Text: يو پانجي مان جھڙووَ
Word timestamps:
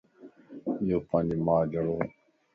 يو 0.87 0.99
پانجي 1.09 1.35
مان 1.45 1.61
جھڙووَ 1.71 1.97